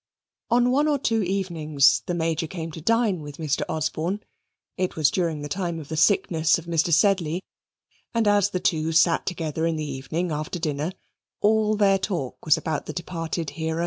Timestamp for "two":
0.97-1.21, 8.59-8.93